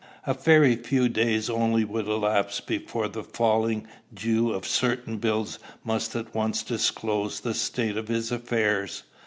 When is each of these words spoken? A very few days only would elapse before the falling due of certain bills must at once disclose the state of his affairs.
A 0.25 0.33
very 0.33 0.75
few 0.77 1.09
days 1.09 1.47
only 1.47 1.85
would 1.85 2.07
elapse 2.07 2.59
before 2.59 3.07
the 3.07 3.21
falling 3.21 3.85
due 4.11 4.51
of 4.51 4.65
certain 4.65 5.17
bills 5.19 5.59
must 5.83 6.15
at 6.15 6.33
once 6.33 6.63
disclose 6.63 7.41
the 7.41 7.53
state 7.53 7.97
of 7.97 8.07
his 8.07 8.31
affairs. 8.31 9.03